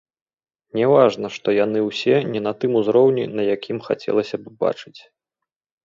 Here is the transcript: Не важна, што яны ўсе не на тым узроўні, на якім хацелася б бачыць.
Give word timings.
Не 0.77 0.85
важна, 0.93 1.27
што 1.35 1.47
яны 1.65 1.79
ўсе 1.89 2.15
не 2.33 2.41
на 2.47 2.55
тым 2.65 2.71
узроўні, 2.83 3.29
на 3.37 3.43
якім 3.55 3.77
хацелася 3.89 4.35
б 4.45 4.59
бачыць. 4.67 5.01